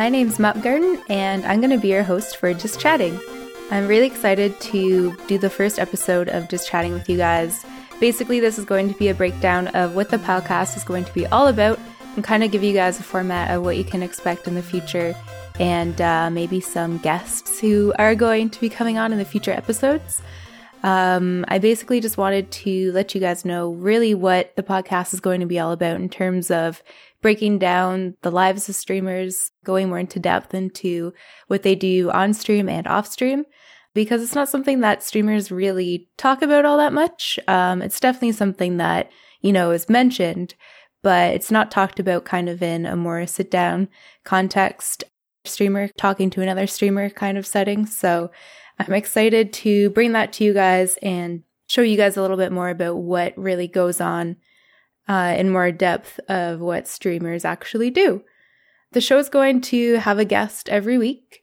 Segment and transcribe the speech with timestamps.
[0.00, 3.20] my name's Mop Garden, and I'm going to be your host for Just Chatting.
[3.70, 7.66] I'm really excited to do the first episode of Just Chatting with you guys.
[8.00, 11.12] Basically, this is going to be a breakdown of what the podcast is going to
[11.12, 11.78] be all about
[12.14, 14.62] and kind of give you guys a format of what you can expect in the
[14.62, 15.14] future
[15.58, 19.52] and uh, maybe some guests who are going to be coming on in the future
[19.52, 20.22] episodes.
[20.82, 25.20] Um, I basically just wanted to let you guys know really what the podcast is
[25.20, 26.82] going to be all about in terms of
[27.22, 31.12] breaking down the lives of streamers, going more into depth into
[31.48, 33.44] what they do on stream and off stream,
[33.94, 37.38] because it's not something that streamers really talk about all that much.
[37.48, 39.10] Um, it's definitely something that,
[39.40, 40.54] you know, is mentioned,
[41.02, 43.88] but it's not talked about kind of in a more sit down
[44.24, 45.04] context,
[45.44, 47.86] streamer talking to another streamer kind of setting.
[47.86, 48.30] So
[48.78, 52.52] I'm excited to bring that to you guys and show you guys a little bit
[52.52, 54.36] more about what really goes on
[55.08, 58.22] uh, in more depth of what streamers actually do.
[58.92, 61.42] The show is going to have a guest every week.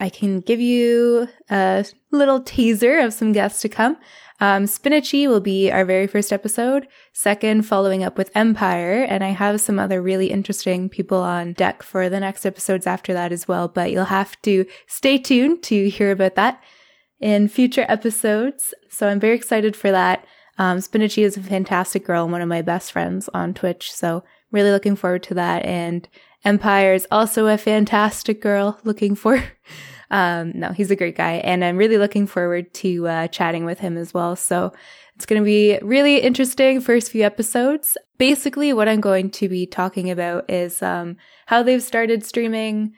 [0.00, 3.96] I can give you a little teaser of some guests to come.
[4.40, 6.86] Um, Spinachy will be our very first episode.
[7.12, 9.04] Second, following up with Empire.
[9.04, 13.14] And I have some other really interesting people on deck for the next episodes after
[13.14, 13.68] that as well.
[13.68, 16.62] But you'll have to stay tuned to hear about that
[17.20, 18.74] in future episodes.
[18.90, 20.26] So I'm very excited for that.
[20.58, 23.92] Um, Spinachy is a fantastic girl and one of my best friends on Twitch.
[23.92, 25.64] So really looking forward to that.
[25.64, 26.08] And
[26.44, 29.42] Empire is also a fantastic girl looking for.
[30.08, 31.34] Um, no, he's a great guy.
[31.38, 34.36] And I'm really looking forward to uh, chatting with him as well.
[34.36, 34.72] So
[35.16, 37.96] it's going to be really interesting first few episodes.
[38.18, 42.94] Basically, what I'm going to be talking about is um, how they've started streaming,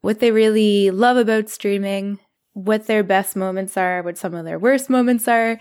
[0.00, 2.18] what they really love about streaming,
[2.52, 5.58] what their best moments are, what some of their worst moments are.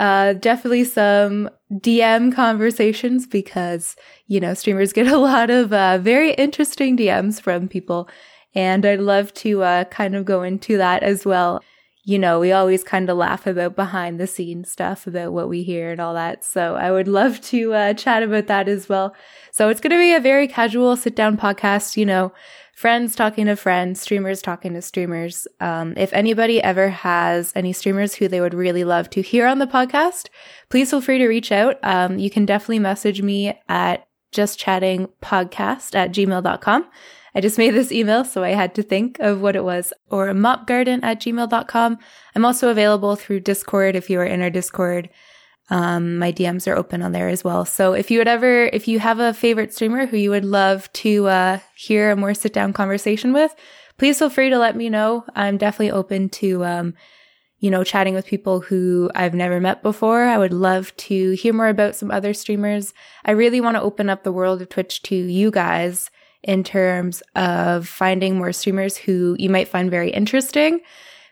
[0.00, 3.96] Uh, definitely some DM conversations because,
[4.28, 8.08] you know, streamers get a lot of uh, very interesting DMs from people.
[8.54, 11.62] And I'd love to uh, kind of go into that as well.
[12.04, 15.62] You know, we always kind of laugh about behind the scenes stuff about what we
[15.62, 16.46] hear and all that.
[16.46, 19.14] So I would love to uh, chat about that as well.
[19.52, 22.32] So it's going to be a very casual sit down podcast, you know,
[22.80, 25.46] friends talking to friends, streamers talking to streamers.
[25.60, 29.58] Um, if anybody ever has any streamers who they would really love to hear on
[29.58, 30.28] the podcast,
[30.70, 31.76] please feel free to reach out.
[31.82, 36.86] Um, you can definitely message me at justchattingpodcast at gmail.com.
[37.34, 40.30] I just made this email, so I had to think of what it was, or
[40.30, 41.98] a mopgarden at gmail.com.
[42.34, 45.10] I'm also available through Discord if you are in our Discord.
[45.70, 47.64] Um, my DMs are open on there as well.
[47.64, 50.92] So if you would ever, if you have a favorite streamer who you would love
[50.94, 53.54] to uh, hear a more sit down conversation with,
[53.96, 55.24] please feel free to let me know.
[55.36, 56.94] I'm definitely open to, um,
[57.60, 60.24] you know, chatting with people who I've never met before.
[60.24, 62.92] I would love to hear more about some other streamers.
[63.24, 66.10] I really want to open up the world of Twitch to you guys
[66.42, 70.80] in terms of finding more streamers who you might find very interesting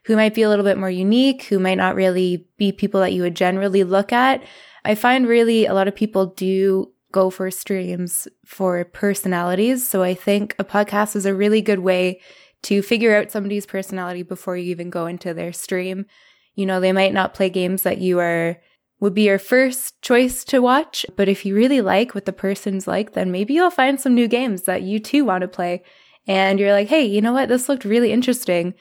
[0.09, 3.13] who might be a little bit more unique, who might not really be people that
[3.13, 4.43] you would generally look at.
[4.83, 9.87] I find really a lot of people do go for streams for personalities.
[9.87, 12.23] So I think a podcast is a really good way
[12.63, 16.07] to figure out somebody's personality before you even go into their stream.
[16.55, 18.57] You know, they might not play games that you are
[19.01, 22.89] would be your first choice to watch, but if you really like what the person's
[22.89, 25.85] like, then maybe you'll find some new games that you too want to play.
[26.27, 27.51] And you're like, hey, you know what?
[27.51, 28.73] This looked really interesting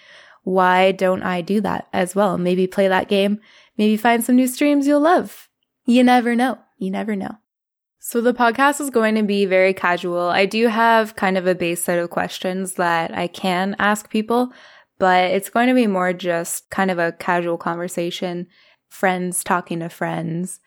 [0.47, 2.38] why don't I do that as well?
[2.38, 3.41] Maybe play that game,
[3.78, 5.50] maybe find some new streams you'll love.
[5.85, 6.58] You never know.
[6.78, 7.35] You never know.
[8.00, 10.30] So the podcast is going to be very casual.
[10.30, 14.53] I do have kind of a base set of questions that I can ask people,
[15.00, 18.47] but it's going to be more just kind of a casual conversation,
[18.88, 20.61] friends talking to friends,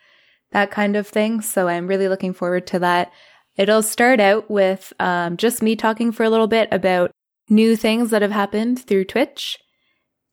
[0.50, 1.40] that kind of thing.
[1.40, 3.10] So I'm really looking forward to that.
[3.56, 7.12] It'll start out with um, just me talking for a little bit about
[7.48, 9.56] new things that have happened through Twitch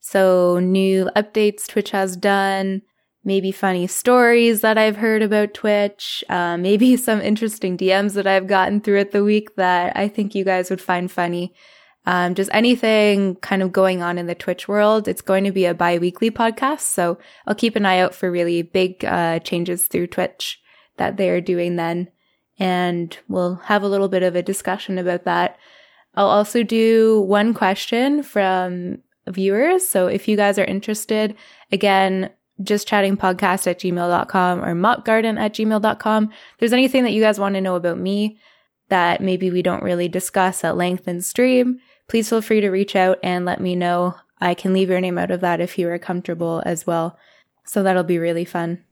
[0.09, 2.81] so, new updates Twitch has done,
[3.25, 8.47] maybe funny stories that I've heard about Twitch, uh, maybe some interesting DMs that I've
[8.47, 11.53] gotten throughout the week that I think you guys would find funny.
[12.05, 15.09] Um, just anything kind of going on in the Twitch world.
[15.09, 16.79] It's going to be a bi-weekly podcast.
[16.79, 20.61] So I'll keep an eye out for really big, uh, changes through Twitch
[20.95, 22.07] that they are doing then.
[22.57, 25.57] And we'll have a little bit of a discussion about that.
[26.15, 29.87] I'll also do one question from viewers.
[29.87, 31.35] So if you guys are interested,
[31.71, 32.29] again,
[32.63, 36.23] just chatting podcast at gmail.com or mopgarden at gmail.com.
[36.25, 38.39] If there's anything that you guys want to know about me
[38.89, 42.95] that maybe we don't really discuss at length in stream, please feel free to reach
[42.95, 44.15] out and let me know.
[44.39, 47.17] I can leave your name out of that if you are comfortable as well.
[47.65, 48.83] So that'll be really fun.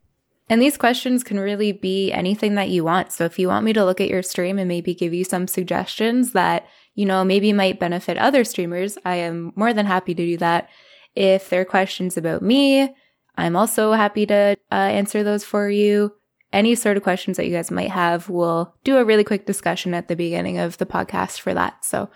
[0.47, 3.11] And these questions can really be anything that you want.
[3.11, 5.47] So if you want me to look at your stream and maybe give you some
[5.47, 10.25] suggestions that you know, maybe might benefit other streamers, I am more than happy to
[10.25, 10.69] do that.
[11.13, 12.93] If there are questions about me,
[13.37, 16.13] I'm also happy to uh, answer those for you.
[16.53, 19.93] Any sort of questions that you guys might have, we'll do a really quick discussion
[19.93, 21.83] at the beginning of the podcast for that.
[21.83, 22.09] So,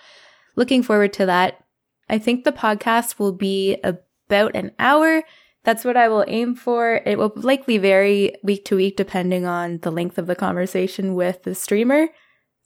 [0.56, 1.66] looking forward to that.
[2.10, 5.24] I think the podcast will be about an hour.
[5.64, 7.02] That's what I will aim for.
[7.06, 11.44] It will likely vary week to week depending on the length of the conversation with
[11.44, 12.08] the streamer,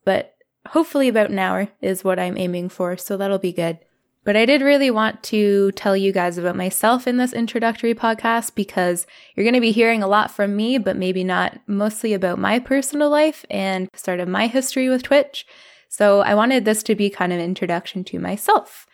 [0.06, 0.33] but
[0.70, 3.80] hopefully about an hour is what I'm aiming for, so that'll be good.
[4.26, 8.56] But I did really want to tell you guys about myself in this introductory podcast
[8.56, 9.06] because
[9.36, 12.60] you're going to be hearing a lot from me, but maybe not mostly about my
[12.60, 15.46] personal life and sort of my history with Twitch.
[15.90, 18.88] So I wanted this to be kind of an introduction to myself.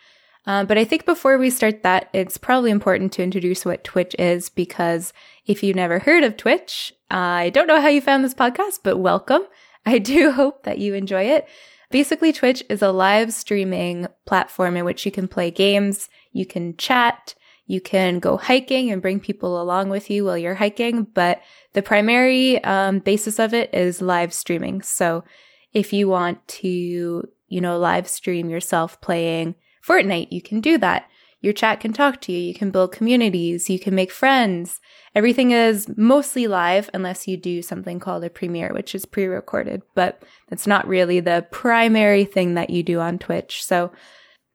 [0.46, 4.16] Uh, but I think before we start that, it's probably important to introduce what Twitch
[4.18, 5.12] is because
[5.46, 8.96] if you've never heard of Twitch, I don't know how you found this podcast, but
[8.96, 9.42] welcome.
[9.86, 11.48] I do hope that you enjoy it.
[11.90, 16.76] Basically, Twitch is a live streaming platform in which you can play games, you can
[16.76, 17.34] chat,
[17.66, 21.40] you can go hiking and bring people along with you while you're hiking, but
[21.72, 24.82] the primary um, basis of it is live streaming.
[24.82, 25.24] So
[25.72, 29.54] if you want to, you know, live stream yourself playing
[29.86, 31.08] Fortnite, you can do that.
[31.40, 32.38] Your chat can talk to you.
[32.38, 33.70] You can build communities.
[33.70, 34.80] You can make friends.
[35.14, 40.22] Everything is mostly live unless you do something called a premiere, which is pre-recorded, but
[40.48, 43.64] that's not really the primary thing that you do on Twitch.
[43.64, 43.90] So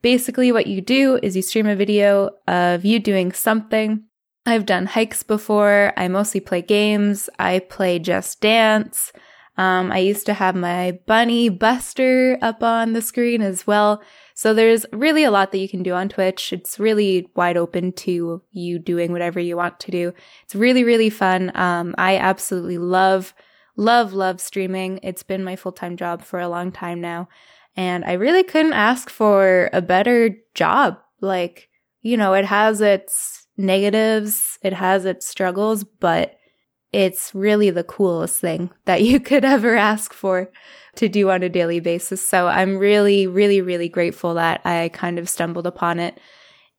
[0.01, 4.03] basically what you do is you stream a video of you doing something.
[4.45, 5.91] I've done hikes before.
[5.97, 7.29] I mostly play games.
[7.39, 9.11] I play Just Dance.
[9.57, 14.03] Um, I used to have my bunny Buster up on the screen as well.
[14.37, 16.51] So there's really a lot that you can do on Twitch.
[16.51, 20.13] It's really wide open to you doing whatever you want to do.
[20.43, 21.53] It's really, really fun.
[21.55, 23.33] Um, I absolutely love,
[23.77, 24.99] love, love streaming.
[25.03, 27.29] It's been my full time job for a long time now.
[27.77, 30.99] And I really couldn't ask for a better job.
[31.21, 31.69] Like,
[32.01, 36.35] you know, it has its negatives, it has its struggles, but
[36.95, 40.49] it's really the coolest thing that you could ever ask for
[40.95, 42.25] to do on a daily basis.
[42.27, 46.17] So I'm really, really, really grateful that I kind of stumbled upon it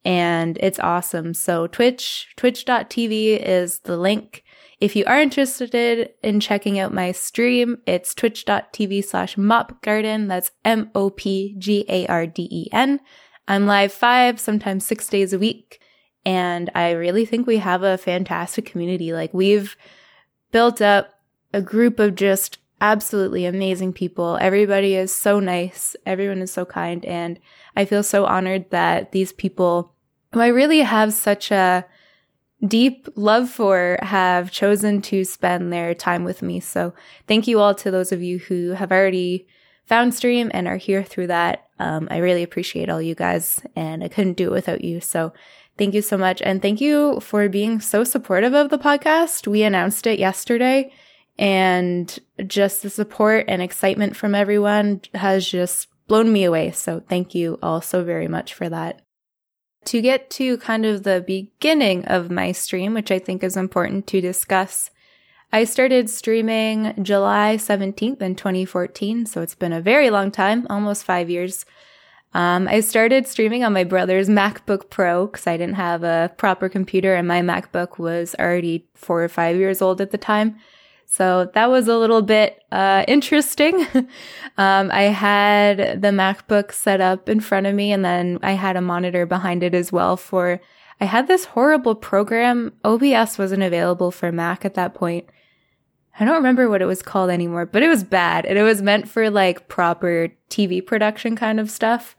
[0.06, 1.34] and it's awesome.
[1.34, 4.42] So Twitch, twitch.tv is the link.
[4.80, 10.28] If you are interested in checking out my stream, it's twitch.tv slash mopgarden.
[10.28, 11.20] That's M-O-P-G-A-R-D-E-N.
[13.48, 15.82] I'm live five, sometimes six days a week.
[16.24, 19.12] And I really think we have a fantastic community.
[19.12, 19.76] Like we've
[20.56, 21.20] built up
[21.52, 24.38] a group of just absolutely amazing people.
[24.40, 25.94] Everybody is so nice.
[26.06, 27.04] Everyone is so kind.
[27.04, 27.38] And
[27.76, 29.92] I feel so honored that these people
[30.32, 31.84] who I really have such a
[32.66, 36.60] deep love for have chosen to spend their time with me.
[36.60, 36.94] So
[37.28, 39.46] thank you all to those of you who have already
[39.84, 41.68] found stream and are here through that.
[41.78, 45.02] Um, I really appreciate all you guys and I couldn't do it without you.
[45.02, 45.34] So
[45.78, 46.42] thank you so much.
[46.42, 49.46] And thank you for being so supportive of the podcast.
[49.46, 50.92] We announced it yesterday
[51.38, 56.70] and just the support and excitement from everyone has just blown me away.
[56.70, 59.02] So thank you all so very much for that.
[59.86, 64.06] To get to kind of the beginning of my stream, which I think is important
[64.08, 64.90] to discuss,
[65.52, 69.26] I started streaming July 17th in 2014.
[69.26, 71.64] So it's been a very long time, almost five years.
[72.36, 76.68] Um, I started streaming on my brother's MacBook Pro because I didn't have a proper
[76.68, 80.58] computer and my MacBook was already four or five years old at the time.
[81.06, 83.86] So that was a little bit uh, interesting.
[84.58, 88.76] um, I had the MacBook set up in front of me, and then I had
[88.76, 90.18] a monitor behind it as well.
[90.18, 90.60] For
[91.00, 92.74] I had this horrible program.
[92.84, 95.26] OBS wasn't available for Mac at that point.
[96.20, 98.82] I don't remember what it was called anymore, but it was bad, and it was
[98.82, 102.14] meant for like proper TV production kind of stuff.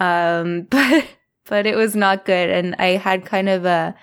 [0.00, 1.06] Um, but
[1.44, 3.94] but it was not good, and I had kind of a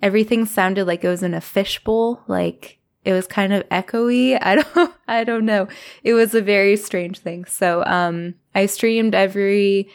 [0.00, 4.38] everything sounded like it was in a fishbowl, like it was kind of echoey.
[4.42, 5.68] I don't, I don't know.
[6.02, 7.44] It was a very strange thing.
[7.44, 9.88] So, um, I streamed every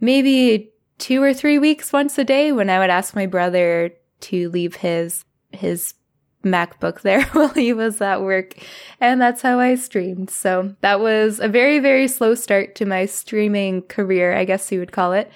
[0.00, 4.50] maybe two or three weeks once a day when I would ask my brother to
[4.50, 5.94] leave his, his
[6.42, 8.54] MacBook there while he was at work.
[9.00, 10.30] And that's how I streamed.
[10.30, 14.80] So that was a very, very slow start to my streaming career, I guess you
[14.80, 15.30] would call it.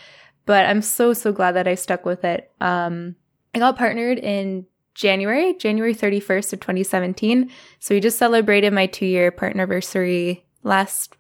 [0.45, 2.51] But I'm so, so glad that I stuck with it.
[2.61, 3.17] Um,
[3.55, 7.51] I got partnered in January, January 31st of 2017.
[7.81, 11.15] So we just celebrated my two year partner anniversary last,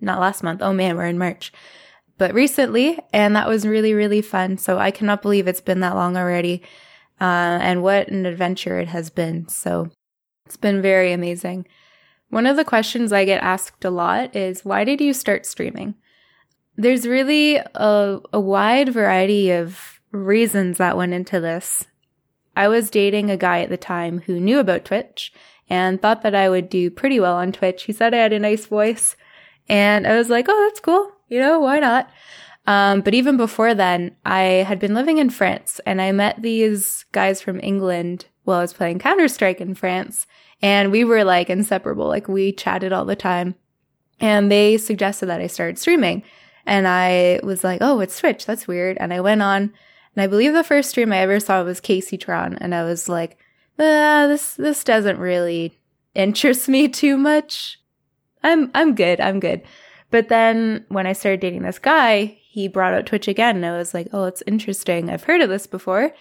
[0.00, 0.62] not last month.
[0.62, 1.52] Oh man, we're in March,
[2.18, 2.98] but recently.
[3.12, 4.58] And that was really, really fun.
[4.58, 6.62] So I cannot believe it's been that long already.
[7.20, 9.46] Uh, and what an adventure it has been.
[9.48, 9.90] So
[10.46, 11.66] it's been very amazing.
[12.30, 15.94] One of the questions I get asked a lot is why did you start streaming?
[16.80, 21.86] there's really a, a wide variety of reasons that went into this.
[22.56, 25.32] I was dating a guy at the time who knew about Twitch
[25.68, 27.84] and thought that I would do pretty well on Twitch.
[27.84, 29.14] He said I had a nice voice
[29.68, 31.12] and I was like, oh, that's cool.
[31.28, 32.10] You know, why not?
[32.66, 37.04] Um, but even before then, I had been living in France and I met these
[37.12, 40.26] guys from England while I was playing Counter Strike in France.
[40.62, 42.06] And we were like inseparable.
[42.06, 43.54] Like we chatted all the time.
[44.20, 46.22] And they suggested that I started streaming.
[46.66, 48.44] And I was like, oh, it's Twitch.
[48.44, 48.98] That's weird.
[49.00, 49.72] And I went on.
[50.14, 52.58] And I believe the first stream I ever saw was KaceyTron.
[52.60, 53.38] And I was like,
[53.78, 55.78] ah, this, this doesn't really
[56.14, 57.80] interest me too much.
[58.42, 59.20] I'm, I'm good.
[59.20, 59.62] I'm good.
[60.10, 63.78] But then when I started dating this guy, he brought out Twitch again and I
[63.78, 65.08] was like, oh, it's interesting.
[65.08, 66.12] I've heard of this before.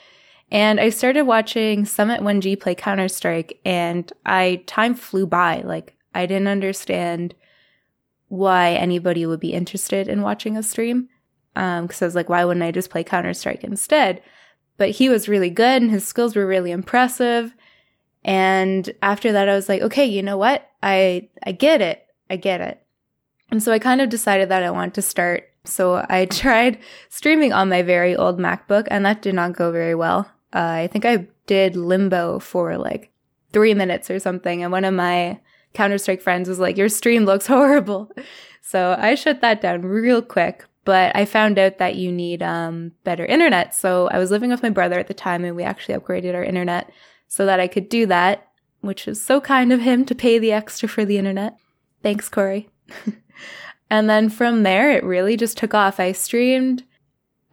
[0.51, 5.61] And I started watching Summit1G play Counter Strike and I time flew by.
[5.61, 7.33] Like I didn't understand
[8.27, 11.09] why anybody would be interested in watching a stream.
[11.55, 14.21] Um, cause I was like, why wouldn't I just play Counter Strike instead?
[14.77, 17.55] But he was really good and his skills were really impressive.
[18.23, 20.69] And after that, I was like, okay, you know what?
[20.83, 22.05] I, I get it.
[22.29, 22.85] I get it.
[23.49, 25.48] And so I kind of decided that I want to start.
[25.69, 29.95] So I tried streaming on my very old MacBook and that did not go very
[29.95, 30.29] well.
[30.53, 33.11] Uh, I think I did limbo for like
[33.53, 34.63] three minutes or something.
[34.63, 35.39] And one of my
[35.73, 38.11] Counter Strike friends was like, Your stream looks horrible.
[38.61, 40.65] So I shut that down real quick.
[40.85, 43.75] But I found out that you need um, better internet.
[43.75, 46.43] So I was living with my brother at the time and we actually upgraded our
[46.43, 46.89] internet
[47.27, 48.47] so that I could do that,
[48.81, 51.57] which is so kind of him to pay the extra for the internet.
[52.01, 52.69] Thanks, Corey.
[53.89, 55.99] and then from there, it really just took off.
[55.99, 56.83] I streamed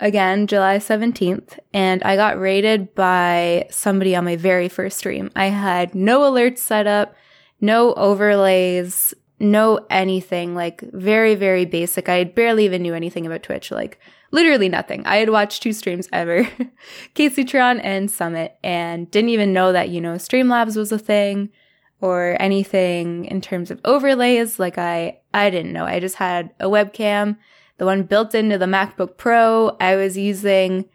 [0.01, 5.31] again July 17th, and I got rated by somebody on my very first stream.
[5.35, 7.15] I had no alerts set up,
[7.61, 12.09] no overlays, no anything, like very, very basic.
[12.09, 13.99] I barely even knew anything about Twitch, like
[14.31, 15.07] literally nothing.
[15.07, 16.45] I had watched two streams ever,
[17.15, 21.51] KaceyTron and Summit, and didn't even know that, you know, Streamlabs was a thing
[22.01, 24.59] or anything in terms of overlays.
[24.59, 25.85] Like I, I didn't know.
[25.85, 27.37] I just had a webcam
[27.79, 29.77] the one built into the MacBook Pro.
[29.81, 30.87] I was using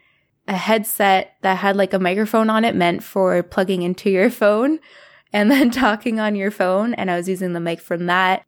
[0.48, 4.80] a headset that had like a microphone on it meant for plugging into your phone
[5.32, 6.94] and then talking on your phone.
[6.94, 8.44] And I was using the mic from that.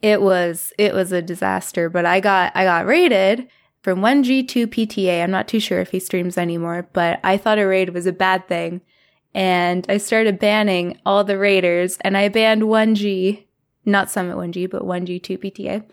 [0.00, 3.48] It was, it was a disaster, but I got, I got rated
[3.82, 5.22] from 1G to PTA.
[5.22, 8.12] I'm not too sure if he streams anymore, but I thought a raid was a
[8.12, 8.82] bad thing.
[9.36, 13.44] And I started banning all the raiders and I banned 1G,
[13.84, 15.84] not Summit 1G, but 1G 2PTA.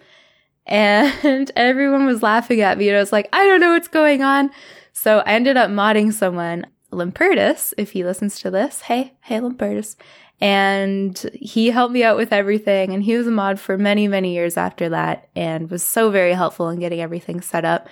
[0.65, 4.23] and everyone was laughing at me and I was like, I don't know what's going
[4.23, 4.49] on.
[4.93, 8.79] So I ended up modding someone, Limpertus, if he listens to this.
[8.79, 9.97] Hey, hey, Limpertus.
[10.39, 12.93] And he helped me out with everything.
[12.93, 16.31] And he was a mod for many, many years after that and was so very
[16.31, 17.89] helpful in getting everything set up.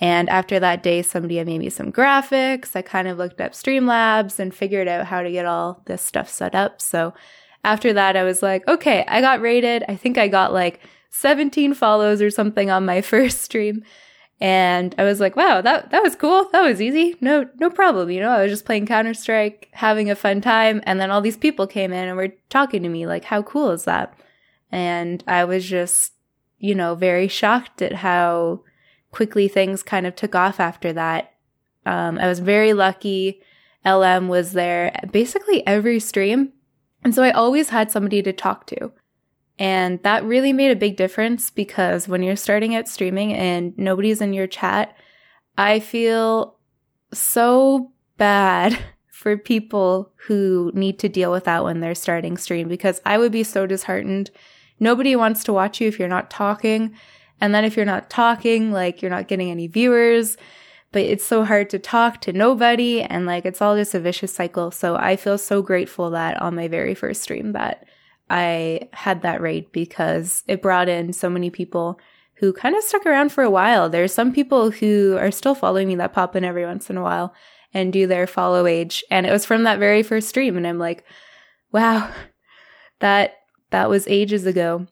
[0.00, 2.74] And after that day, somebody had made me some graphics.
[2.74, 6.30] I kind of looked up Streamlabs and figured out how to get all this stuff
[6.30, 6.80] set up.
[6.80, 7.12] So
[7.64, 9.84] after that, I was like, okay, I got rated.
[9.88, 10.80] I think I got like
[11.10, 13.84] 17 follows or something on my first stream.
[14.42, 16.48] And I was like, wow, that, that was cool.
[16.50, 17.14] That was easy.
[17.20, 18.10] No, no problem.
[18.10, 20.80] You know, I was just playing Counter Strike, having a fun time.
[20.84, 23.70] And then all these people came in and were talking to me like, how cool
[23.70, 24.18] is that?
[24.72, 26.14] And I was just,
[26.58, 28.62] you know, very shocked at how
[29.10, 31.34] quickly things kind of took off after that.
[31.86, 33.42] Um, I was very lucky.
[33.84, 36.52] LM was there basically every stream.
[37.02, 38.92] And so I always had somebody to talk to.
[39.58, 44.20] And that really made a big difference because when you're starting out streaming and nobody's
[44.20, 44.96] in your chat,
[45.58, 46.56] I feel
[47.12, 48.78] so bad
[49.10, 53.32] for people who need to deal with that when they're starting stream because I would
[53.32, 54.30] be so disheartened.
[54.78, 56.94] Nobody wants to watch you if you're not talking.
[57.40, 60.36] And then if you're not talking, like you're not getting any viewers,
[60.92, 64.34] but it's so hard to talk to nobody and like it's all just a vicious
[64.34, 64.70] cycle.
[64.70, 67.86] So I feel so grateful that on my very first stream that
[68.28, 71.98] I had that rate because it brought in so many people
[72.34, 73.88] who kind of stuck around for a while.
[73.88, 77.02] There's some people who are still following me that pop in every once in a
[77.02, 77.34] while
[77.74, 79.04] and do their follow age.
[79.10, 80.56] And it was from that very first stream.
[80.56, 81.04] And I'm like,
[81.70, 82.10] wow,
[83.00, 83.34] that,
[83.70, 84.86] that was ages ago.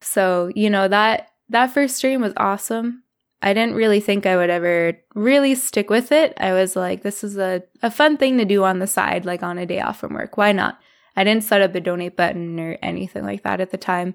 [0.00, 3.02] So, you know, that, that first stream was awesome.
[3.40, 6.34] I didn't really think I would ever really stick with it.
[6.38, 9.42] I was like, this is a, a fun thing to do on the side, like
[9.42, 10.36] on a day off from work.
[10.36, 10.78] Why not?
[11.16, 14.14] I didn't set up a donate button or anything like that at the time.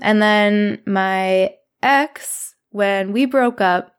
[0.00, 3.94] And then my ex, when we broke up,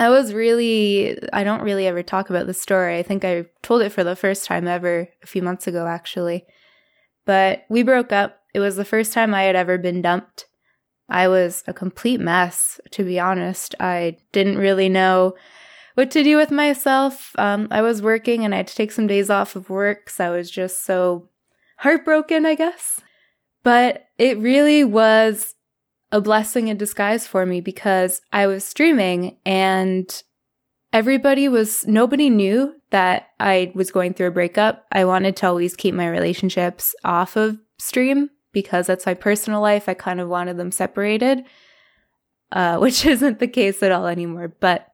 [0.00, 2.98] I was really, I don't really ever talk about the story.
[2.98, 6.46] I think I told it for the first time ever a few months ago, actually.
[7.26, 8.40] But we broke up.
[8.54, 10.46] It was the first time I had ever been dumped.
[11.08, 13.74] I was a complete mess, to be honest.
[13.80, 15.34] I didn't really know
[15.94, 17.32] what to do with myself.
[17.38, 20.20] Um, I was working and I had to take some days off of work because
[20.20, 21.28] I was just so
[21.78, 23.00] heartbroken, I guess.
[23.62, 25.54] But it really was
[26.12, 30.22] a blessing in disguise for me because I was streaming and
[30.92, 34.86] everybody was, nobody knew that I was going through a breakup.
[34.92, 39.88] I wanted to always keep my relationships off of stream because that's my personal life.
[39.88, 41.44] I kind of wanted them separated,
[42.52, 44.52] uh, which isn't the case at all anymore.
[44.60, 44.88] But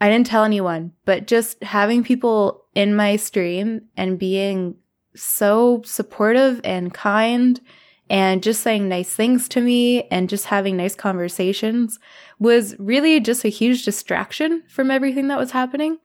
[0.00, 0.92] I didn't tell anyone.
[1.04, 4.76] But just having people in my stream and being
[5.14, 7.60] so supportive and kind
[8.08, 11.98] and just saying nice things to me and just having nice conversations
[12.38, 15.98] was really just a huge distraction from everything that was happening.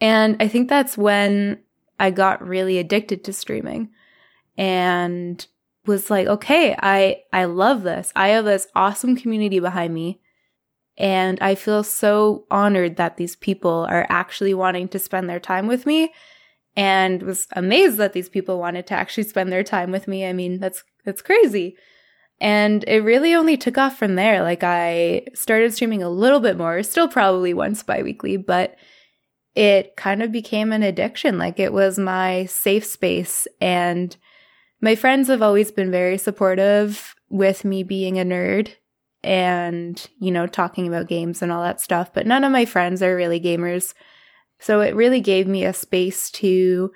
[0.00, 1.60] And I think that's when
[1.98, 3.90] I got really addicted to streaming
[4.56, 5.46] and
[5.86, 8.12] was like, okay, I, I love this.
[8.14, 10.20] I have this awesome community behind me.
[10.98, 15.66] And I feel so honored that these people are actually wanting to spend their time
[15.66, 16.12] with me
[16.76, 20.26] and was amazed that these people wanted to actually spend their time with me.
[20.26, 21.76] I mean, that's that's crazy.
[22.40, 24.42] And it really only took off from there.
[24.42, 28.76] Like I started streaming a little bit more, still probably once biweekly, but
[29.54, 31.38] it kind of became an addiction.
[31.38, 34.16] Like it was my safe space and
[34.80, 38.74] my friends have always been very supportive with me being a nerd
[39.22, 43.02] and, you know, talking about games and all that stuff, but none of my friends
[43.02, 43.94] are really gamers.
[44.58, 46.92] So it really gave me a space to,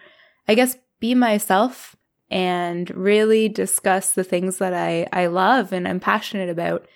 [0.49, 1.97] I guess, be myself
[2.31, 6.87] and really discuss the things that I, I love and I'm passionate about.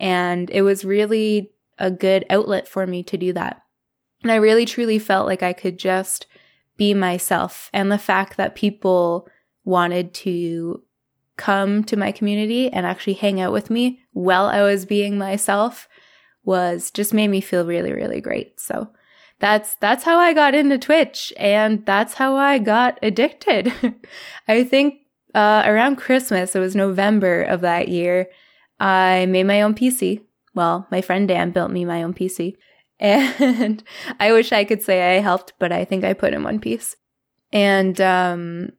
[0.00, 3.62] And it was really a good outlet for me to do that.
[4.22, 6.26] And I really truly felt like I could just
[6.76, 7.70] be myself.
[7.72, 9.28] And the fact that people
[9.64, 10.82] wanted to
[11.36, 15.88] come to my community and actually hang out with me while I was being myself
[16.44, 18.60] was just made me feel really, really great.
[18.60, 18.88] So
[19.38, 23.72] that's that's how I got into Twitch and that's how I got addicted.
[24.48, 25.00] I think
[25.34, 28.28] uh, around Christmas, it was November of that year,
[28.78, 30.20] I made my own PC.
[30.54, 32.56] Well, my friend Dan built me my own PC.
[33.00, 33.82] And
[34.20, 36.94] I wish I could say I helped, but I think I put in one piece.
[37.52, 38.70] And um,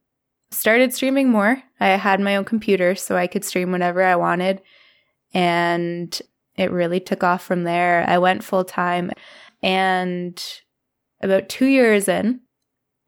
[0.53, 1.61] started streaming more.
[1.79, 4.61] I had my own computer so I could stream whenever I wanted.
[5.33, 6.19] And
[6.55, 8.05] it really took off from there.
[8.07, 9.11] I went full time.
[9.61, 10.41] And
[11.21, 12.41] about two years in,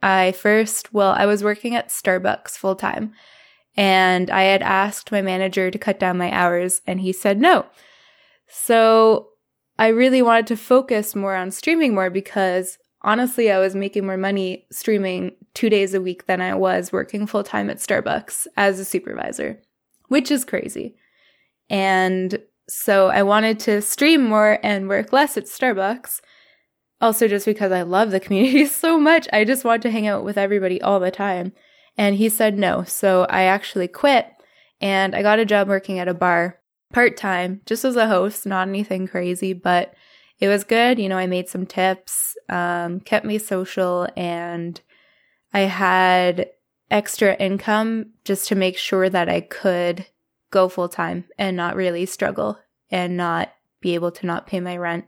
[0.01, 3.13] I first, well, I was working at Starbucks full time
[3.77, 7.65] and I had asked my manager to cut down my hours and he said no.
[8.47, 9.29] So
[9.77, 14.17] I really wanted to focus more on streaming more because honestly, I was making more
[14.17, 18.79] money streaming two days a week than I was working full time at Starbucks as
[18.79, 19.61] a supervisor,
[20.09, 20.95] which is crazy.
[21.69, 26.19] And so I wanted to stream more and work less at Starbucks.
[26.99, 30.23] Also, just because I love the community so much, I just want to hang out
[30.23, 31.53] with everybody all the time.
[31.97, 32.83] And he said no.
[32.83, 34.27] So I actually quit
[34.81, 36.59] and I got a job working at a bar
[36.91, 39.93] part time, just as a host, not anything crazy, but
[40.39, 40.99] it was good.
[40.99, 44.79] You know, I made some tips, um, kept me social, and
[45.53, 46.49] I had
[46.91, 50.05] extra income just to make sure that I could
[50.51, 52.59] go full time and not really struggle
[52.91, 55.05] and not be able to not pay my rent.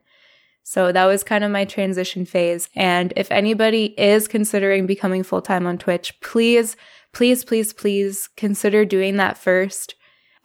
[0.64, 2.68] So that was kind of my transition phase.
[2.76, 6.76] And if anybody is considering becoming full time on Twitch, please,
[7.14, 9.96] please, please, please consider doing that first.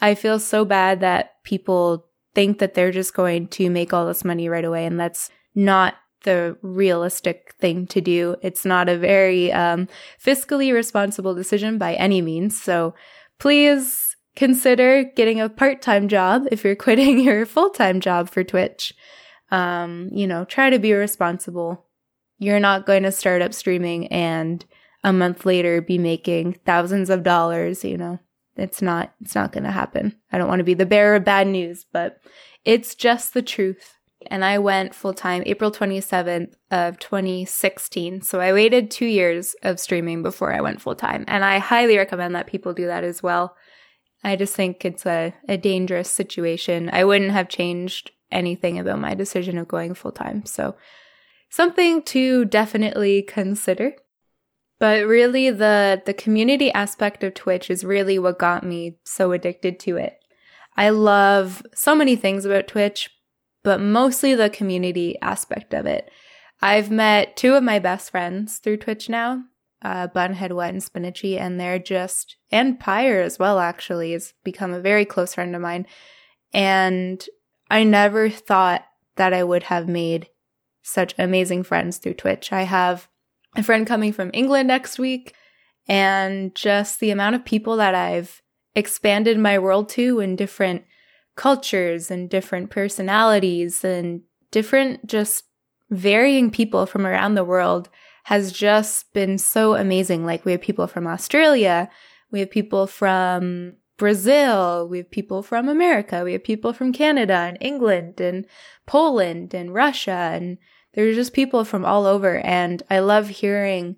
[0.01, 4.25] I feel so bad that people think that they're just going to make all this
[4.25, 4.87] money right away.
[4.87, 8.37] And that's not the realistic thing to do.
[8.43, 9.89] It's not a very um,
[10.25, 12.61] fiscally responsible decision by any means.
[12.61, 12.95] So
[13.39, 18.45] please consider getting a part time job if you're quitting your full time job for
[18.45, 18.95] Twitch.
[19.51, 21.87] Um, you know, try to be responsible.
[22.39, 24.65] You're not going to start up streaming and
[25.05, 28.19] a month later be making thousands of dollars, you know.
[28.57, 30.17] It's not it's not going to happen.
[30.31, 32.21] I don't want to be the bearer of bad news, but
[32.65, 33.95] it's just the truth.
[34.31, 38.23] And I went full time April 27th of 2016.
[38.23, 41.97] So I waited 2 years of streaming before I went full time, and I highly
[41.97, 43.57] recommend that people do that as well.
[44.25, 46.89] I just think it's a, a dangerous situation.
[46.93, 50.47] I wouldn't have changed anything about my decision of going full time.
[50.47, 50.77] So,
[51.51, 53.95] something to definitely consider.
[54.83, 59.79] But really the the community aspect of Twitch is really what got me so addicted
[59.79, 60.19] to it.
[60.77, 63.09] I love so many things about Twitch,
[63.63, 66.11] but mostly the community aspect of it.
[66.61, 69.45] I've met two of my best friends through Twitch now,
[69.83, 74.73] uh, Bunhead Wet and Spinachy, and they're just, and Pyre as well, actually, has become
[74.73, 75.87] a very close friend of mine
[76.53, 77.25] And
[77.71, 80.27] I never thought that I would have made
[80.83, 82.53] such amazing friends through Twitch.
[82.53, 83.09] I have
[83.57, 85.35] a friend coming from England next week,
[85.89, 88.43] and just the amount of people that I've
[88.75, 90.85] expanded my world to in different
[91.37, 95.45] cultures and different personalities and different just
[95.91, 97.89] varying people from around the world
[98.25, 100.25] has just been so amazing.
[100.25, 101.91] Like we have people from Australia,
[102.31, 107.35] we have people from Brazil, we have people from America, we have people from Canada
[107.35, 108.47] and England and
[108.87, 110.59] Poland and Russia and
[110.95, 113.97] there's just people from all over and I love hearing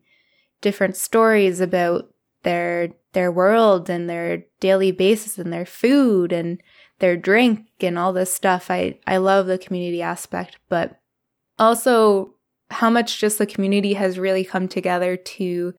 [0.61, 2.09] different stories about
[2.42, 6.61] their their world and their daily basis and their food and
[6.98, 8.70] their drink and all this stuff.
[8.70, 11.00] I I love the community aspect, but
[11.59, 12.35] also
[12.70, 15.74] how much just the community has really come together to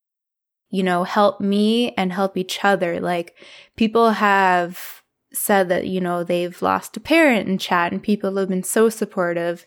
[0.69, 2.99] you know help me and help each other.
[2.99, 3.35] Like
[3.75, 5.01] people have
[5.31, 8.89] said that you know they've lost a parent in chat and people have been so
[8.89, 9.65] supportive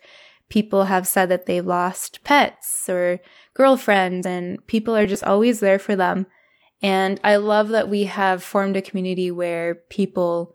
[0.48, 3.20] people have said that they've lost pets or
[3.54, 6.26] girlfriends and people are just always there for them.
[6.80, 10.54] And I love that we have formed a community where people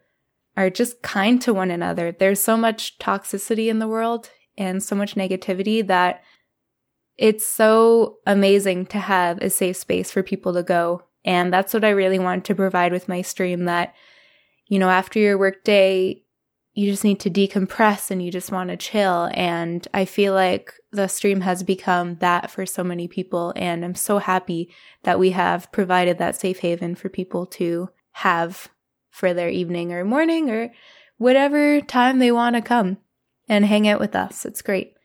[0.56, 2.12] are just kind to one another.
[2.12, 6.23] There's so much toxicity in the world and so much negativity that
[7.17, 11.03] it's so amazing to have a safe space for people to go.
[11.25, 13.93] And that's what I really want to provide with my stream that,
[14.67, 16.23] you know, after your workday,
[16.73, 19.29] you just need to decompress and you just want to chill.
[19.33, 23.53] And I feel like the stream has become that for so many people.
[23.55, 28.69] And I'm so happy that we have provided that safe haven for people to have
[29.12, 30.71] for their evening or morning or
[31.17, 32.97] whatever time they want to come
[33.47, 34.43] and hang out with us.
[34.43, 34.95] It's great.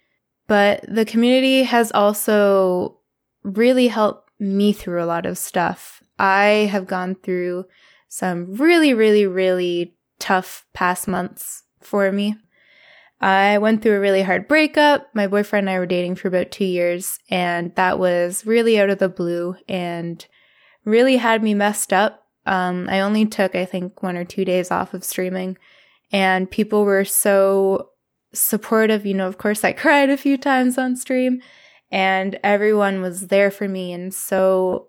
[0.47, 2.99] But the community has also
[3.43, 6.03] really helped me through a lot of stuff.
[6.19, 7.67] I have gone through
[8.09, 12.37] some really, really, really tough past months for me.
[13.21, 15.09] I went through a really hard breakup.
[15.13, 18.91] My boyfriend and I were dating for about two years, and that was really out
[18.91, 20.25] of the blue and
[20.85, 22.25] really had me messed up.
[22.47, 25.59] Um, I only took, I think, one or two days off of streaming,
[26.13, 27.91] and people were so
[28.33, 29.05] supportive.
[29.05, 31.41] You know, of course, I cried a few times on stream,
[31.91, 34.88] and everyone was there for me and so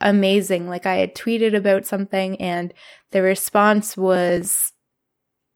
[0.00, 0.68] amazing.
[0.68, 2.72] Like, I had tweeted about something, and
[3.10, 4.72] the response was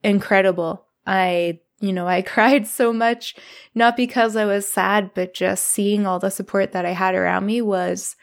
[0.03, 0.87] incredible.
[1.07, 3.35] I, you know, I cried so much,
[3.75, 7.47] not because I was sad, but just seeing all the support that I had around
[7.47, 8.17] me was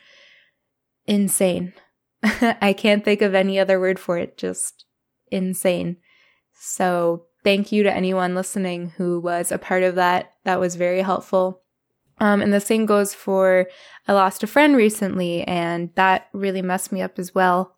[1.05, 1.73] insane.
[2.23, 4.85] I can't think of any other word for it, just
[5.31, 5.97] insane.
[6.53, 10.33] So thank you to anyone listening who was a part of that.
[10.43, 11.61] That was very helpful.
[12.21, 13.67] Um, and the same goes for
[14.07, 17.75] I lost a friend recently, and that really messed me up as well.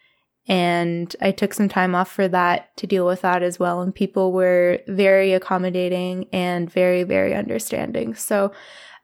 [0.49, 3.82] And I took some time off for that to deal with that as well.
[3.82, 8.15] And people were very accommodating and very, very understanding.
[8.15, 8.51] So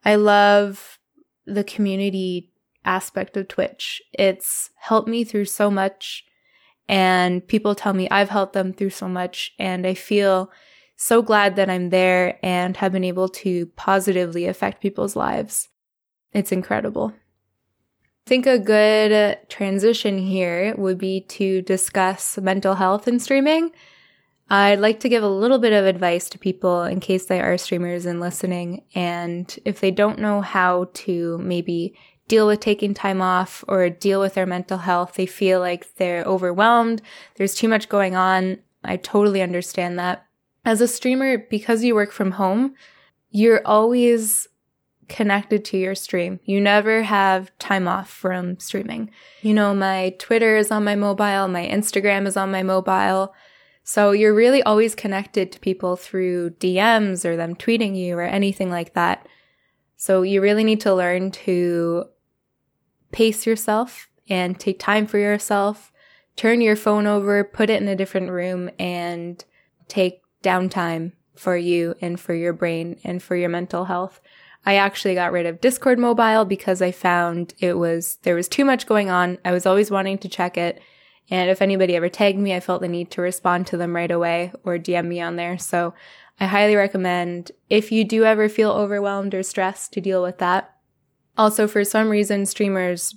[0.04, 1.00] I love
[1.46, 2.52] the community
[2.84, 4.02] aspect of Twitch.
[4.12, 6.26] It's helped me through so much.
[6.90, 9.54] And people tell me I've helped them through so much.
[9.58, 10.52] And I feel
[11.00, 15.70] so glad that I'm there and have been able to positively affect people's lives.
[16.34, 17.14] It's incredible
[18.30, 23.72] think a good transition here would be to discuss mental health in streaming.
[24.52, 27.58] I'd like to give a little bit of advice to people in case they are
[27.58, 28.84] streamers and listening.
[28.94, 34.20] And if they don't know how to maybe deal with taking time off or deal
[34.20, 37.02] with their mental health, they feel like they're overwhelmed.
[37.36, 38.60] There's too much going on.
[38.84, 40.28] I totally understand that.
[40.66, 42.76] As a streamer, because you work from home,
[43.32, 44.48] you're always
[45.08, 46.40] connected to your stream.
[46.46, 49.10] You never have time off from streaming.
[49.42, 53.34] You know, my Twitter is on my mobile, my Instagram is on my mobile.
[53.84, 58.70] So you're really always connected to people through DMs or them tweeting you or anything
[58.70, 59.28] like that.
[59.98, 62.06] So you really need to learn to
[63.12, 65.92] pace yourself and take time for yourself.
[66.36, 69.44] Turn your phone over, put it in a different room and
[69.88, 74.20] take downtime for you and for your brain and for your mental health.
[74.66, 78.66] I actually got rid of Discord mobile because I found it was, there was too
[78.66, 79.38] much going on.
[79.46, 80.82] I was always wanting to check it.
[81.30, 84.12] And if anybody ever tagged me, I felt the need to respond to them right
[84.12, 85.58] away or DM me on there.
[85.58, 85.94] So
[86.40, 90.76] I highly recommend if you do ever feel overwhelmed or stressed to deal with that.
[91.38, 93.16] Also, for some reason, streamers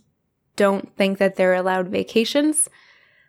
[0.57, 2.69] don't think that they're allowed vacations.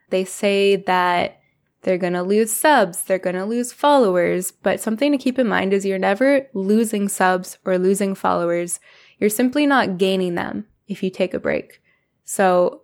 [0.09, 1.39] They say that
[1.83, 3.03] they're going to lose subs.
[3.03, 4.51] They're going to lose followers.
[4.51, 8.79] But something to keep in mind is you're never losing subs or losing followers.
[9.19, 11.81] You're simply not gaining them if you take a break.
[12.23, 12.81] So,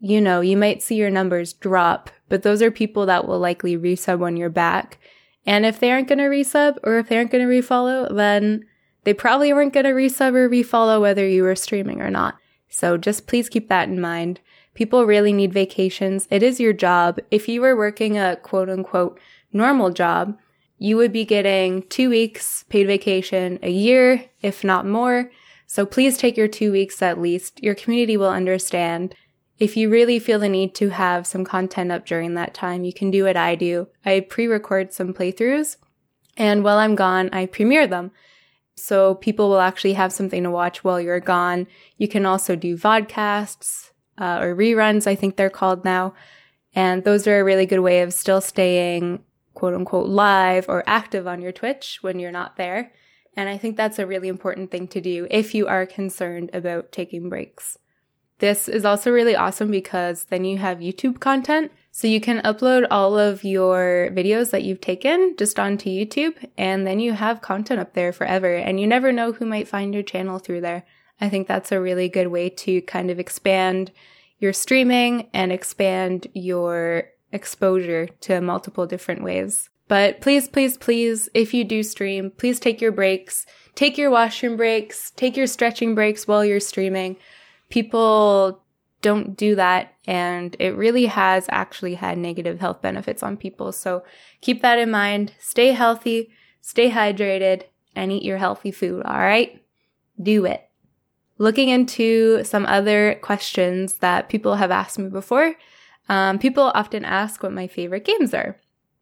[0.00, 3.76] you know, you might see your numbers drop, but those are people that will likely
[3.76, 4.98] resub when you're back.
[5.44, 8.64] And if they aren't going to resub or if they aren't going to refollow, then
[9.04, 12.36] they probably weren't going to resub or refollow whether you were streaming or not.
[12.68, 14.40] So just please keep that in mind.
[14.74, 16.26] People really need vacations.
[16.30, 17.18] It is your job.
[17.30, 19.18] If you were working a quote unquote
[19.52, 20.38] normal job,
[20.78, 25.30] you would be getting two weeks paid vacation a year, if not more.
[25.66, 27.62] So please take your two weeks at least.
[27.62, 29.14] Your community will understand.
[29.58, 32.92] If you really feel the need to have some content up during that time, you
[32.92, 33.88] can do what I do.
[34.04, 35.76] I pre-record some playthroughs
[36.36, 38.10] and while I'm gone, I premiere them.
[38.76, 41.66] So people will actually have something to watch while you're gone.
[41.98, 46.14] You can also do vodcasts uh, or reruns, I think they're called now.
[46.74, 49.22] And those are a really good way of still staying
[49.54, 52.92] quote unquote live or active on your Twitch when you're not there.
[53.36, 56.92] And I think that's a really important thing to do if you are concerned about
[56.92, 57.78] taking breaks.
[58.38, 61.70] This is also really awesome because then you have YouTube content.
[61.92, 66.86] So you can upload all of your videos that you've taken just onto YouTube and
[66.86, 70.02] then you have content up there forever and you never know who might find your
[70.02, 70.84] channel through there.
[71.20, 73.92] I think that's a really good way to kind of expand
[74.38, 79.70] your streaming and expand your exposure to multiple different ways.
[79.88, 84.56] But please, please, please, if you do stream, please take your breaks, take your washroom
[84.56, 87.16] breaks, take your stretching breaks while you're streaming.
[87.68, 88.62] People
[89.02, 93.72] don't do that and it really has actually had negative health benefits on people.
[93.72, 94.04] So
[94.40, 95.34] keep that in mind.
[95.38, 99.02] Stay healthy, stay hydrated, and eat your healthy food.
[99.04, 99.62] All right?
[100.22, 100.68] Do it.
[101.42, 105.56] Looking into some other questions that people have asked me before,
[106.08, 108.60] um, people often ask what my favorite games are.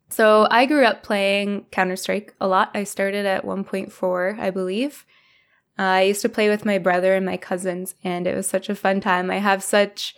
[0.08, 2.70] So I grew up playing Counter Strike a lot.
[2.72, 5.04] I started at 1.4, I believe.
[5.78, 8.70] Uh, I used to play with my brother and my cousins, and it was such
[8.70, 9.30] a fun time.
[9.30, 10.16] I have such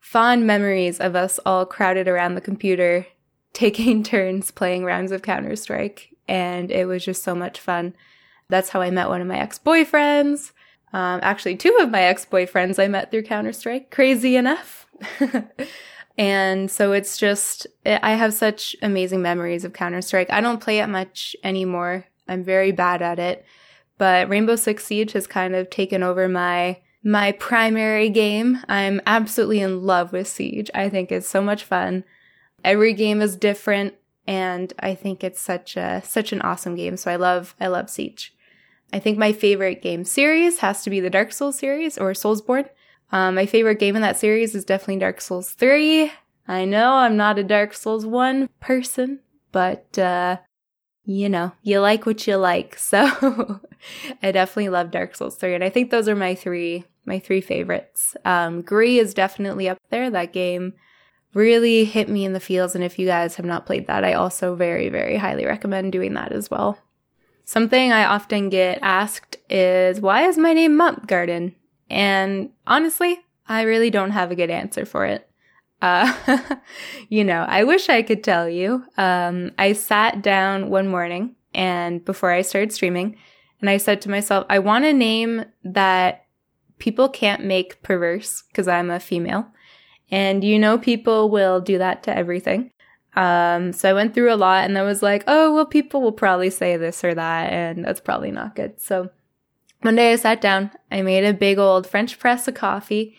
[0.00, 3.06] fond memories of us all crowded around the computer,
[3.52, 7.94] taking turns playing rounds of Counter Strike, and it was just so much fun.
[8.48, 10.50] That's how I met one of my ex boyfriends.
[10.92, 14.86] Um, actually, two of my ex boyfriends I met through Counter Strike, crazy enough.
[16.18, 20.30] and so it's just, I have such amazing memories of Counter Strike.
[20.30, 22.04] I don't play it much anymore.
[22.28, 23.44] I'm very bad at it.
[23.98, 28.58] But Rainbow Six Siege has kind of taken over my my primary game.
[28.68, 30.70] I'm absolutely in love with Siege.
[30.72, 32.04] I think it's so much fun.
[32.64, 33.94] Every game is different
[34.26, 36.96] and I think it's such a such an awesome game.
[36.96, 38.34] So I love I love Siege.
[38.92, 42.68] I think my favorite game series has to be the Dark Souls series or Soulsborne.
[43.10, 46.12] Um, my favorite game in that series is definitely Dark Souls 3.
[46.48, 49.20] I know I'm not a Dark Souls 1 person,
[49.52, 50.38] but, uh,
[51.04, 52.78] you know, you like what you like.
[52.92, 53.60] So
[54.22, 55.56] I definitely love Dark Souls 3.
[55.56, 58.16] And I think those are my three, my three favorites.
[58.24, 60.08] Um, Gris is definitely up there.
[60.08, 60.74] That game
[61.34, 62.74] really hit me in the feels.
[62.74, 66.14] And if you guys have not played that, I also very, very highly recommend doing
[66.14, 66.78] that as well.
[67.44, 71.54] Something I often get asked is, why is my name Mop Garden?
[71.90, 75.28] And honestly, I really don't have a good answer for it.
[75.80, 76.12] Uh,
[77.08, 78.84] you know, I wish I could tell you.
[78.96, 83.16] Um, I sat down one morning and before I started streaming,
[83.60, 86.26] and I said to myself, I want a name that
[86.78, 89.46] people can't make perverse because I'm a female.
[90.10, 92.72] And you know, people will do that to everything.
[93.14, 96.12] Um, so I went through a lot and I was like, oh, well, people will
[96.12, 98.80] probably say this or that, and that's probably not good.
[98.80, 99.10] So
[99.82, 103.16] one day I sat down, I made a big old French press of coffee,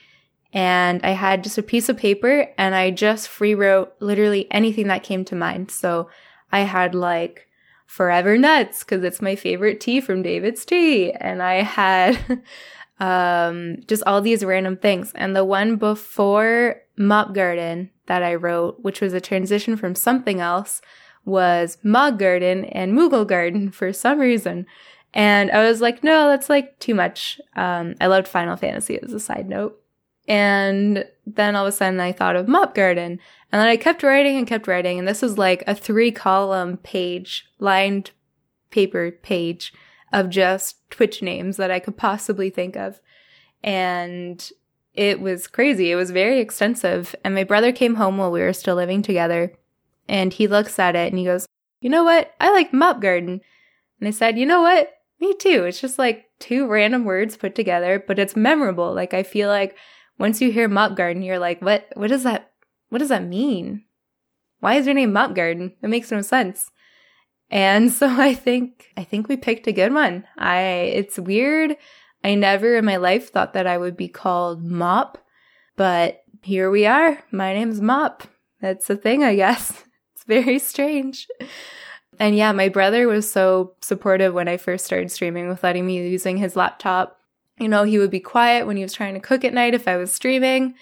[0.54, 4.88] and I had just a piece of paper and I just free wrote literally anything
[4.88, 5.72] that came to mind.
[5.72, 6.10] So
[6.52, 7.50] I had like
[7.88, 11.12] Forever Nuts because it's my favorite tea from David's Tea.
[11.12, 12.44] And I had
[13.00, 15.12] um, just all these random things.
[15.16, 20.40] And the one before Mop Garden that I wrote, which was a transition from something
[20.40, 20.82] else,
[21.26, 24.66] was Mog Garden and Moogle Garden for some reason.
[25.14, 27.40] And I was like, no, that's like too much.
[27.56, 29.80] Um, I loved Final Fantasy as a side note.
[30.28, 33.20] And then all of a sudden I thought of Mop Garden.
[33.52, 34.98] And then I kept writing and kept writing.
[34.98, 38.12] And this was like a three column page, lined
[38.72, 39.74] paper page
[40.12, 43.00] of just Twitch names that I could possibly think of.
[43.64, 44.50] And
[44.94, 45.92] it was crazy.
[45.92, 47.16] It was very extensive.
[47.24, 49.54] And my brother came home while we were still living together.
[50.08, 51.48] And he looks at it and he goes,
[51.82, 52.34] You know what?
[52.40, 53.42] I like Mop Garden.
[54.00, 54.92] And I said, You know what?
[55.20, 55.64] Me too.
[55.64, 58.94] It's just like two random words put together, but it's memorable.
[58.94, 59.78] Like I feel like
[60.20, 62.52] once you hear mop garden, you're like, what, what does that,
[62.90, 63.84] what does that mean?
[64.60, 65.74] Why is your name mop garden?
[65.82, 66.72] It makes no sense.
[67.50, 70.26] And so I think, I think we picked a good one.
[70.38, 70.60] I,
[70.94, 71.78] it's weird.
[72.24, 75.18] I never in my life thought that I would be called Mop,
[75.76, 77.22] but here we are.
[77.32, 78.24] My name's Mop.
[78.62, 79.84] That's a thing, I guess.
[80.16, 81.28] It's very strange.
[82.18, 85.98] And yeah, my brother was so supportive when I first started streaming with letting me
[86.08, 87.20] using his laptop.
[87.60, 89.86] You know, he would be quiet when he was trying to cook at night if
[89.86, 90.76] I was streaming.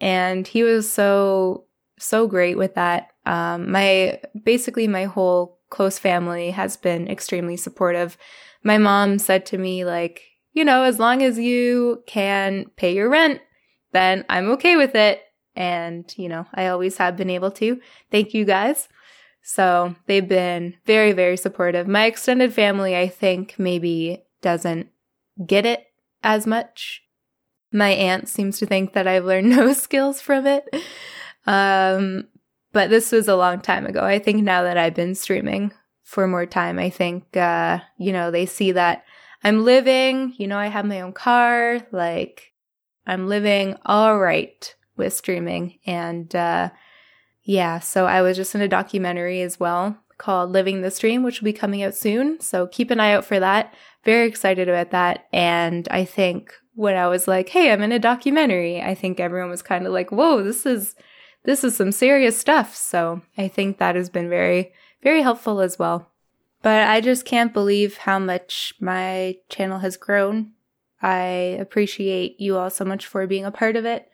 [0.00, 1.64] And he was so,
[1.98, 3.08] so great with that.
[3.26, 8.16] Um, my, basically my whole close family has been extremely supportive.
[8.62, 10.22] My mom said to me, like,
[10.54, 13.40] you know, as long as you can pay your rent,
[13.92, 15.20] then I'm okay with it.
[15.56, 17.80] And, you know, I always have been able to.
[18.10, 18.88] Thank you guys.
[19.42, 21.86] So they've been very, very supportive.
[21.86, 24.88] My extended family, I think, maybe doesn't
[25.44, 25.86] get it
[26.22, 27.02] as much.
[27.70, 30.68] My aunt seems to think that I've learned no skills from it.
[31.46, 32.28] Um,
[32.72, 34.00] but this was a long time ago.
[34.02, 38.30] I think now that I've been streaming for more time, I think, uh, you know,
[38.30, 39.04] they see that
[39.44, 42.52] I'm living, you know, I have my own car, like
[43.06, 45.78] I'm living all right with streaming.
[45.86, 46.70] And, uh,
[47.42, 51.40] yeah, so I was just in a documentary as well called Living the Stream, which
[51.40, 52.40] will be coming out soon.
[52.40, 53.74] So keep an eye out for that.
[54.04, 55.26] Very excited about that.
[55.32, 59.50] And I think when I was like, hey, I'm in a documentary, I think everyone
[59.50, 60.94] was kind of like, whoa, this is,
[61.44, 62.74] this is some serious stuff.
[62.74, 66.10] So I think that has been very, very helpful as well.
[66.64, 70.52] But I just can't believe how much my channel has grown.
[71.02, 74.08] I appreciate you all so much for being a part of it.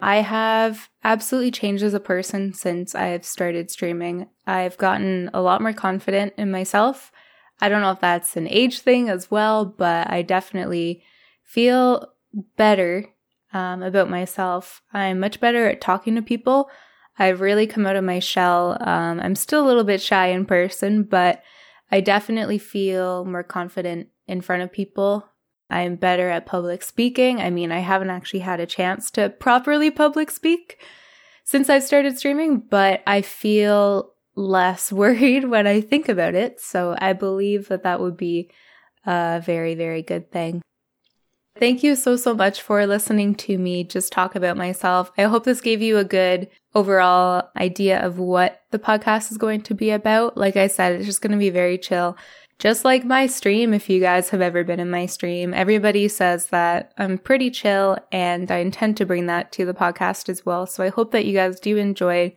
[0.00, 4.26] I have absolutely changed as a person since I've started streaming.
[4.48, 7.12] I've gotten a lot more confident in myself.
[7.60, 11.04] I don't know if that's an age thing as well, but I definitely
[11.44, 12.08] feel
[12.56, 13.10] better
[13.52, 14.82] um, about myself.
[14.92, 16.68] I'm much better at talking to people.
[17.16, 18.76] I've really come out of my shell.
[18.80, 21.44] Um, I'm still a little bit shy in person, but
[21.92, 25.28] I definitely feel more confident in front of people.
[25.68, 27.40] I'm better at public speaking.
[27.40, 30.82] I mean, I haven't actually had a chance to properly public speak
[31.44, 36.60] since I've started streaming, but I feel less worried when I think about it.
[36.60, 38.50] So I believe that that would be
[39.04, 40.62] a very, very good thing.
[41.58, 45.12] Thank you so, so much for listening to me just talk about myself.
[45.18, 49.60] I hope this gave you a good overall idea of what the podcast is going
[49.62, 50.36] to be about.
[50.36, 52.16] Like I said, it's just going to be very chill.
[52.58, 56.46] Just like my stream, if you guys have ever been in my stream, everybody says
[56.46, 60.66] that I'm pretty chill and I intend to bring that to the podcast as well.
[60.66, 62.34] So I hope that you guys do enjoy.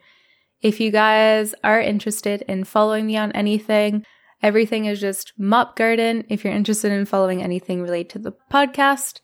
[0.61, 4.03] If you guys are interested in following me on anything,
[4.45, 6.23] everything is just Mop Garden.
[6.29, 9.21] If you're interested in following anything related to the podcast,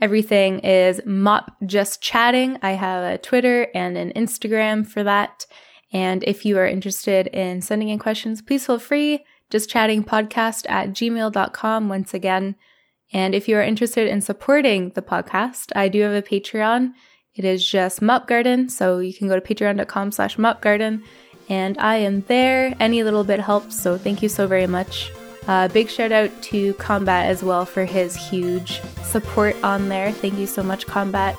[0.00, 2.58] everything is Mop Just Chatting.
[2.62, 5.44] I have a Twitter and an Instagram for that.
[5.92, 10.64] And if you are interested in sending in questions, please feel free just chatting podcast
[10.70, 12.56] at gmail.com once again.
[13.12, 16.92] And if you are interested in supporting the podcast, I do have a Patreon.
[17.34, 21.02] It is just Mop Garden, so you can go to patreon.com slash mopgarden,
[21.48, 22.74] and I am there.
[22.80, 25.12] Any little bit helps, so thank you so very much.
[25.48, 30.12] Uh, big shout out to Combat as well for his huge support on there.
[30.12, 31.36] Thank you so much, Combat.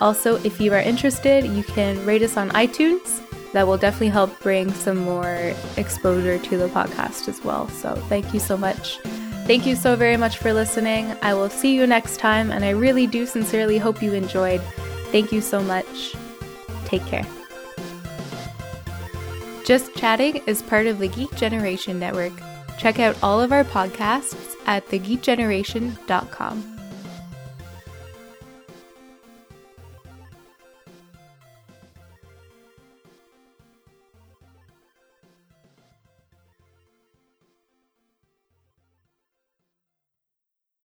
[0.00, 3.20] Also, if you are interested, you can rate us on iTunes
[3.52, 7.68] that will definitely help bring some more exposure to the podcast as well.
[7.68, 8.98] So, thank you so much.
[9.46, 11.12] Thank you so very much for listening.
[11.22, 14.60] I will see you next time, and I really do sincerely hope you enjoyed.
[15.10, 16.14] Thank you so much.
[16.84, 17.26] Take care.
[19.70, 22.32] Just Chatting is part of the Geek Generation Network.
[22.76, 26.79] Check out all of our podcasts at thegeekgeneration.com.